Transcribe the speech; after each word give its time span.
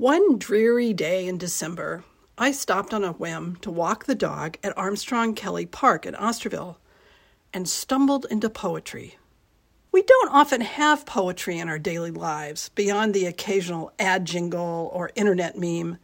One 0.00 0.38
dreary 0.38 0.94
day 0.94 1.28
in 1.28 1.36
December, 1.36 2.04
I 2.38 2.52
stopped 2.52 2.94
on 2.94 3.04
a 3.04 3.12
whim 3.12 3.56
to 3.56 3.70
walk 3.70 4.06
the 4.06 4.14
dog 4.14 4.56
at 4.64 4.74
Armstrong 4.74 5.34
Kelly 5.34 5.66
Park 5.66 6.06
in 6.06 6.14
Osterville 6.14 6.76
and 7.52 7.68
stumbled 7.68 8.24
into 8.30 8.48
poetry. 8.48 9.18
We 9.92 10.00
don't 10.00 10.32
often 10.32 10.62
have 10.62 11.04
poetry 11.04 11.58
in 11.58 11.68
our 11.68 11.78
daily 11.78 12.10
lives 12.10 12.70
beyond 12.70 13.12
the 13.12 13.26
occasional 13.26 13.92
ad 13.98 14.24
jingle 14.24 14.90
or 14.94 15.10
internet 15.16 15.58
meme. 15.58 15.98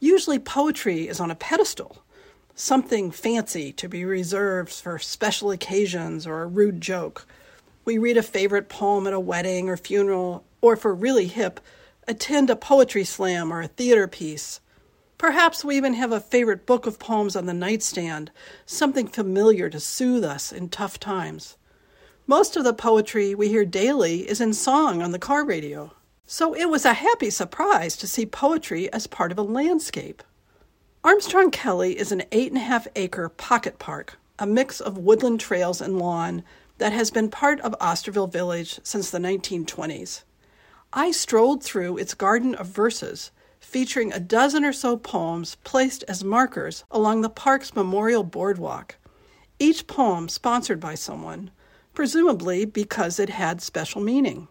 Usually, 0.00 0.38
poetry 0.38 1.06
is 1.06 1.20
on 1.20 1.30
a 1.30 1.34
pedestal, 1.34 2.02
something 2.54 3.10
fancy 3.10 3.70
to 3.70 3.86
be 3.86 4.06
reserved 4.06 4.72
for 4.72 4.98
special 4.98 5.50
occasions 5.50 6.26
or 6.26 6.40
a 6.40 6.46
rude 6.46 6.80
joke. 6.80 7.26
We 7.84 7.98
read 7.98 8.16
a 8.16 8.22
favorite 8.22 8.70
poem 8.70 9.06
at 9.06 9.12
a 9.12 9.20
wedding 9.20 9.68
or 9.68 9.76
funeral, 9.76 10.42
or 10.62 10.74
for 10.74 10.94
really 10.94 11.26
hip, 11.26 11.60
attend 12.08 12.50
a 12.50 12.56
poetry 12.56 13.04
slam 13.04 13.52
or 13.52 13.62
a 13.62 13.68
theater 13.68 14.06
piece. 14.06 14.60
Perhaps 15.18 15.64
we 15.64 15.76
even 15.76 15.94
have 15.94 16.12
a 16.12 16.20
favorite 16.20 16.66
book 16.66 16.86
of 16.86 16.98
poems 16.98 17.34
on 17.34 17.46
the 17.46 17.54
nightstand, 17.54 18.30
something 18.66 19.08
familiar 19.08 19.70
to 19.70 19.80
soothe 19.80 20.24
us 20.24 20.52
in 20.52 20.68
tough 20.68 21.00
times. 21.00 21.56
Most 22.26 22.56
of 22.56 22.64
the 22.64 22.74
poetry 22.74 23.34
we 23.34 23.48
hear 23.48 23.64
daily 23.64 24.28
is 24.28 24.40
in 24.40 24.52
song 24.52 25.00
on 25.00 25.12
the 25.12 25.18
car 25.18 25.44
radio. 25.44 25.92
So 26.26 26.54
it 26.54 26.68
was 26.68 26.84
a 26.84 26.94
happy 26.94 27.30
surprise 27.30 27.96
to 27.98 28.06
see 28.06 28.26
poetry 28.26 28.92
as 28.92 29.06
part 29.06 29.32
of 29.32 29.38
a 29.38 29.42
landscape. 29.42 30.22
Armstrong 31.04 31.52
Kelly 31.52 31.98
is 31.98 32.10
an 32.10 32.24
eight 32.32 32.48
and 32.48 32.58
a 32.58 32.64
half 32.64 32.88
acre 32.96 33.28
pocket 33.28 33.78
park, 33.78 34.18
a 34.38 34.46
mix 34.46 34.80
of 34.80 34.98
woodland 34.98 35.38
trails 35.38 35.80
and 35.80 35.98
lawn 35.98 36.42
that 36.78 36.92
has 36.92 37.10
been 37.10 37.30
part 37.30 37.60
of 37.60 37.78
Osterville 37.80 38.32
Village 38.32 38.80
since 38.82 39.10
the 39.10 39.18
1920s. 39.18 40.24
I 40.98 41.10
strolled 41.10 41.62
through 41.62 41.98
its 41.98 42.14
garden 42.14 42.54
of 42.54 42.68
verses, 42.68 43.30
featuring 43.60 44.14
a 44.14 44.18
dozen 44.18 44.64
or 44.64 44.72
so 44.72 44.96
poems 44.96 45.56
placed 45.56 46.02
as 46.08 46.24
markers 46.24 46.84
along 46.90 47.20
the 47.20 47.28
park's 47.28 47.76
memorial 47.76 48.24
boardwalk, 48.24 48.96
each 49.58 49.86
poem 49.86 50.30
sponsored 50.30 50.80
by 50.80 50.94
someone, 50.94 51.50
presumably 51.92 52.64
because 52.64 53.20
it 53.20 53.28
had 53.28 53.60
special 53.60 54.00
meaning. 54.00 54.48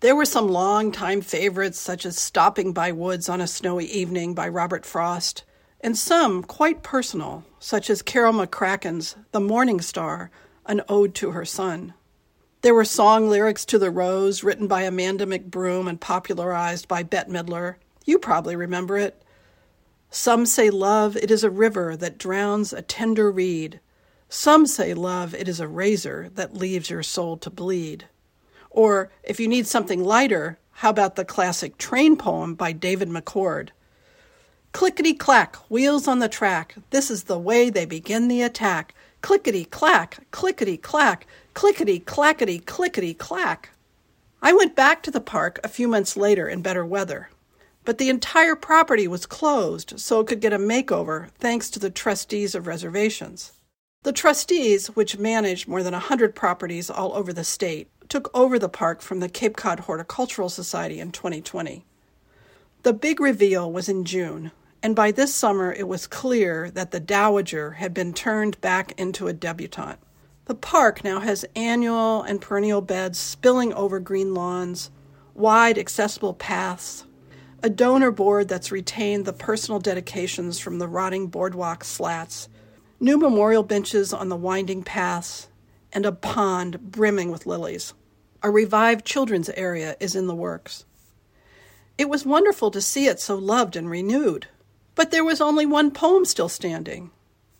There 0.00 0.16
were 0.16 0.24
some 0.24 0.48
long-time 0.48 1.20
favorites, 1.20 1.78
such 1.78 2.06
as 2.06 2.16
Stopping 2.16 2.72
by 2.72 2.90
Woods 2.90 3.28
on 3.28 3.42
a 3.42 3.46
Snowy 3.46 3.84
Evening 3.84 4.32
by 4.32 4.48
Robert 4.48 4.86
Frost, 4.86 5.44
and 5.82 5.98
some 5.98 6.42
quite 6.42 6.82
personal, 6.82 7.44
such 7.58 7.90
as 7.90 8.00
Carol 8.00 8.32
McCracken's 8.32 9.16
The 9.32 9.40
Morning 9.40 9.82
Star, 9.82 10.30
an 10.64 10.80
ode 10.88 11.14
to 11.16 11.32
her 11.32 11.44
son. 11.44 11.92
There 12.62 12.74
were 12.74 12.84
song 12.84 13.28
lyrics 13.28 13.64
to 13.66 13.78
The 13.80 13.90
Rose 13.90 14.44
written 14.44 14.68
by 14.68 14.82
Amanda 14.82 15.26
McBroom 15.26 15.88
and 15.88 16.00
popularized 16.00 16.86
by 16.86 17.02
Bette 17.02 17.28
Midler. 17.28 17.74
You 18.04 18.20
probably 18.20 18.54
remember 18.54 18.96
it. 18.96 19.20
Some 20.10 20.46
say 20.46 20.70
love, 20.70 21.16
it 21.16 21.32
is 21.32 21.42
a 21.42 21.50
river 21.50 21.96
that 21.96 22.18
drowns 22.18 22.72
a 22.72 22.80
tender 22.80 23.32
reed. 23.32 23.80
Some 24.28 24.66
say 24.66 24.94
love, 24.94 25.34
it 25.34 25.48
is 25.48 25.58
a 25.58 25.66
razor 25.66 26.30
that 26.36 26.54
leaves 26.54 26.88
your 26.88 27.02
soul 27.02 27.36
to 27.38 27.50
bleed. 27.50 28.04
Or, 28.70 29.10
if 29.24 29.40
you 29.40 29.48
need 29.48 29.66
something 29.66 30.04
lighter, 30.04 30.60
how 30.70 30.90
about 30.90 31.16
the 31.16 31.24
classic 31.24 31.78
train 31.78 32.16
poem 32.16 32.54
by 32.54 32.70
David 32.70 33.08
McCord? 33.08 33.70
Clickety 34.70 35.14
clack, 35.14 35.56
wheels 35.68 36.06
on 36.06 36.20
the 36.20 36.28
track, 36.28 36.76
this 36.90 37.10
is 37.10 37.24
the 37.24 37.40
way 37.40 37.70
they 37.70 37.86
begin 37.86 38.28
the 38.28 38.42
attack. 38.42 38.94
Clickety 39.22 39.64
clack, 39.64 40.26
clickety 40.32 40.76
clack, 40.76 41.26
clickety 41.54 42.00
clackety 42.00 42.58
clickety 42.58 43.14
clack. 43.14 43.70
I 44.42 44.52
went 44.52 44.74
back 44.74 45.02
to 45.04 45.10
the 45.12 45.20
park 45.20 45.60
a 45.62 45.68
few 45.68 45.86
months 45.86 46.16
later 46.16 46.48
in 46.48 46.60
better 46.60 46.84
weather, 46.84 47.30
but 47.84 47.98
the 47.98 48.08
entire 48.08 48.56
property 48.56 49.06
was 49.06 49.24
closed 49.24 50.00
so 50.00 50.18
it 50.18 50.26
could 50.26 50.40
get 50.40 50.52
a 50.52 50.58
makeover 50.58 51.30
thanks 51.38 51.70
to 51.70 51.78
the 51.78 51.88
trustees 51.90 52.56
of 52.56 52.66
reservations. 52.66 53.52
The 54.02 54.12
trustees, 54.12 54.88
which 54.88 55.18
manage 55.18 55.68
more 55.68 55.84
than 55.84 55.94
a 55.94 55.98
100 55.98 56.34
properties 56.34 56.90
all 56.90 57.12
over 57.14 57.32
the 57.32 57.44
state, 57.44 57.88
took 58.08 58.28
over 58.34 58.58
the 58.58 58.68
park 58.68 59.00
from 59.00 59.20
the 59.20 59.28
Cape 59.28 59.56
Cod 59.56 59.80
Horticultural 59.80 60.48
Society 60.48 60.98
in 60.98 61.12
2020. 61.12 61.84
The 62.82 62.92
big 62.92 63.20
reveal 63.20 63.70
was 63.70 63.88
in 63.88 64.04
June, 64.04 64.50
and 64.82 64.96
by 64.96 65.10
this 65.10 65.34
summer 65.34 65.72
it 65.72 65.86
was 65.86 66.06
clear 66.06 66.70
that 66.72 66.90
the 66.90 67.00
Dowager 67.00 67.72
had 67.72 67.94
been 67.94 68.12
turned 68.12 68.60
back 68.60 68.98
into 68.98 69.28
a 69.28 69.32
debutante. 69.32 69.98
The 70.46 70.54
park 70.54 71.04
now 71.04 71.20
has 71.20 71.44
annual 71.54 72.22
and 72.22 72.40
perennial 72.40 72.80
beds 72.80 73.18
spilling 73.18 73.72
over 73.74 74.00
green 74.00 74.34
lawns, 74.34 74.90
wide 75.34 75.78
accessible 75.78 76.34
paths, 76.34 77.04
a 77.62 77.70
donor 77.70 78.10
board 78.10 78.48
that's 78.48 78.72
retained 78.72 79.24
the 79.24 79.32
personal 79.32 79.78
dedications 79.78 80.58
from 80.58 80.78
the 80.78 80.88
rotting 80.88 81.28
boardwalk 81.28 81.84
slats, 81.84 82.48
new 82.98 83.16
memorial 83.16 83.62
benches 83.62 84.12
on 84.12 84.28
the 84.28 84.36
winding 84.36 84.82
paths, 84.82 85.48
and 85.92 86.04
a 86.04 86.12
pond 86.12 86.80
brimming 86.90 87.30
with 87.30 87.46
lilies. 87.46 87.94
A 88.42 88.50
revived 88.50 89.04
children's 89.04 89.48
area 89.50 89.96
is 90.00 90.16
in 90.16 90.26
the 90.26 90.34
works. 90.34 90.84
It 91.96 92.08
was 92.08 92.26
wonderful 92.26 92.72
to 92.72 92.80
see 92.80 93.06
it 93.06 93.20
so 93.20 93.36
loved 93.36 93.76
and 93.76 93.88
renewed. 93.88 94.48
But 94.94 95.10
there 95.10 95.24
was 95.24 95.40
only 95.40 95.66
one 95.66 95.90
poem 95.90 96.24
still 96.24 96.48
standing 96.48 97.10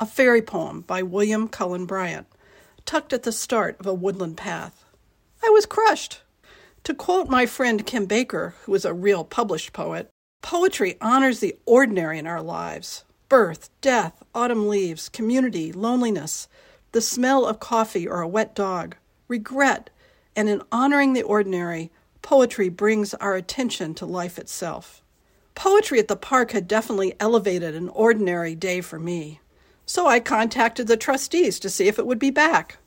a 0.01 0.07
fairy 0.07 0.43
poem 0.43 0.81
by 0.81 1.01
William 1.01 1.47
Cullen 1.47 1.87
Bryant, 1.87 2.27
tucked 2.85 3.13
at 3.13 3.23
the 3.23 3.31
start 3.31 3.79
of 3.79 3.87
a 3.87 3.95
woodland 3.95 4.37
path. 4.37 4.85
I 5.45 5.51
was 5.51 5.65
crushed. 5.65 6.23
To 6.85 6.95
quote 6.95 7.29
my 7.29 7.47
friend 7.47 7.87
Kim 7.87 8.07
Baker, 8.07 8.57
who 8.65 8.75
is 8.75 8.85
a 8.85 8.93
real 8.93 9.23
published 9.23 9.73
poet, 9.73 10.11
poetry 10.43 10.97
honors 11.01 11.39
the 11.39 11.57
ordinary 11.67 12.19
in 12.19 12.27
our 12.27 12.43
lives 12.43 13.05
birth, 13.29 13.71
death, 13.81 14.23
autumn 14.35 14.69
leaves, 14.69 15.09
community, 15.09 15.73
loneliness, 15.73 16.49
the 16.91 17.01
smell 17.01 17.47
of 17.47 17.61
coffee 17.61 18.07
or 18.07 18.21
a 18.21 18.29
wet 18.29 18.55
dog, 18.55 18.97
regret, 19.29 19.89
and 20.37 20.49
in 20.49 20.61
honoring 20.71 21.13
the 21.13 21.23
ordinary, 21.23 21.91
poetry 22.21 22.69
brings 22.69 23.15
our 23.15 23.35
attention 23.35 23.95
to 23.95 24.05
life 24.05 24.39
itself. 24.39 25.02
Poetry 25.55 25.99
at 25.99 26.09
the 26.09 26.17
park 26.17 26.53
had 26.53 26.67
definitely 26.67 27.15
elevated 27.21 27.75
an 27.75 27.89
ordinary 27.91 28.55
day 28.55 28.81
for 28.81 28.99
me. 28.99 29.41
So 29.87 30.07
I 30.07 30.21
contacted 30.21 30.87
the 30.87 30.97
trustees 30.97 31.59
to 31.61 31.71
see 31.71 31.89
if 31.89 31.99
it 31.99 32.07
would 32.07 32.19
be 32.19 32.31
back. 32.31 32.79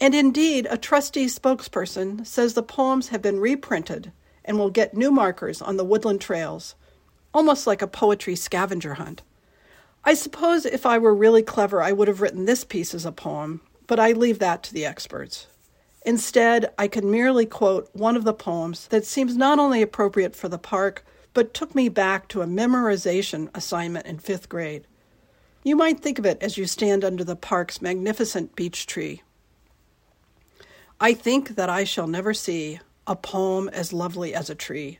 And 0.00 0.14
indeed, 0.14 0.66
a 0.70 0.76
trustee 0.76 1.26
spokesperson 1.26 2.26
says 2.26 2.54
the 2.54 2.62
poems 2.62 3.08
have 3.08 3.22
been 3.22 3.40
reprinted 3.40 4.12
and 4.44 4.58
will 4.58 4.70
get 4.70 4.94
new 4.94 5.10
markers 5.10 5.62
on 5.62 5.76
the 5.76 5.84
woodland 5.84 6.20
trails, 6.20 6.74
almost 7.32 7.66
like 7.66 7.82
a 7.82 7.86
poetry 7.86 8.36
scavenger 8.36 8.94
hunt. 8.94 9.22
I 10.04 10.14
suppose 10.14 10.64
if 10.64 10.86
I 10.86 10.98
were 10.98 11.14
really 11.14 11.42
clever, 11.42 11.82
I 11.82 11.92
would 11.92 12.08
have 12.08 12.20
written 12.20 12.44
this 12.44 12.62
piece 12.62 12.94
as 12.94 13.04
a 13.04 13.10
poem, 13.10 13.60
but 13.86 13.98
I 13.98 14.12
leave 14.12 14.38
that 14.38 14.62
to 14.64 14.74
the 14.74 14.86
experts. 14.86 15.48
Instead, 16.04 16.72
I 16.78 16.86
can 16.86 17.10
merely 17.10 17.46
quote 17.46 17.90
one 17.92 18.14
of 18.14 18.22
the 18.22 18.32
poems 18.32 18.86
that 18.88 19.04
seems 19.04 19.36
not 19.36 19.58
only 19.58 19.82
appropriate 19.82 20.36
for 20.36 20.48
the 20.48 20.58
park, 20.58 21.04
but 21.36 21.52
took 21.52 21.74
me 21.74 21.90
back 21.90 22.28
to 22.28 22.40
a 22.40 22.46
memorization 22.46 23.50
assignment 23.54 24.06
in 24.06 24.18
fifth 24.18 24.48
grade. 24.48 24.86
You 25.62 25.76
might 25.76 26.00
think 26.00 26.18
of 26.18 26.24
it 26.24 26.42
as 26.42 26.56
you 26.56 26.64
stand 26.64 27.04
under 27.04 27.24
the 27.24 27.36
park's 27.36 27.82
magnificent 27.82 28.56
beech 28.56 28.86
tree. 28.86 29.22
I 30.98 31.12
think 31.12 31.56
that 31.56 31.68
I 31.68 31.84
shall 31.84 32.06
never 32.06 32.32
see 32.32 32.80
a 33.06 33.14
poem 33.14 33.68
as 33.68 33.92
lovely 33.92 34.32
as 34.32 34.48
a 34.48 34.54
tree, 34.54 34.98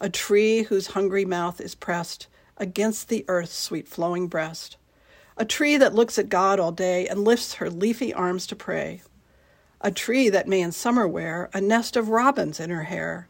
a 0.00 0.10
tree 0.10 0.64
whose 0.64 0.88
hungry 0.88 1.24
mouth 1.24 1.60
is 1.60 1.76
pressed 1.76 2.26
against 2.56 3.08
the 3.08 3.24
earth's 3.28 3.56
sweet 3.56 3.86
flowing 3.86 4.26
breast, 4.26 4.78
a 5.36 5.44
tree 5.44 5.76
that 5.76 5.94
looks 5.94 6.18
at 6.18 6.28
God 6.28 6.58
all 6.58 6.72
day 6.72 7.06
and 7.06 7.22
lifts 7.22 7.54
her 7.54 7.70
leafy 7.70 8.12
arms 8.12 8.48
to 8.48 8.56
pray, 8.56 9.02
a 9.80 9.92
tree 9.92 10.28
that 10.28 10.48
may 10.48 10.60
in 10.60 10.72
summer 10.72 11.06
wear 11.06 11.50
a 11.54 11.60
nest 11.60 11.96
of 11.96 12.08
robins 12.08 12.58
in 12.58 12.70
her 12.70 12.82
hair, 12.82 13.28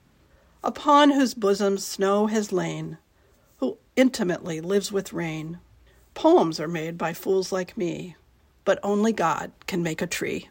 upon 0.65 1.11
whose 1.11 1.35
bosom 1.35 1.79
snow 1.79 2.27
has 2.27 2.53
lain, 2.53 2.99
who 3.59 3.79
intimately 3.97 4.61
lives 4.61 4.93
with 4.93 5.13
rain. 5.13 5.59
Poems 6.15 6.61
are 6.61 6.69
made 6.69 6.97
by 6.99 7.13
fools 7.13 7.53
like 7.53 7.77
me, 7.77 8.17
but 8.65 8.79
only 8.83 9.13
God 9.13 9.53
can 9.67 9.83
make 9.83 10.03
a 10.03 10.07
tree. 10.07 10.49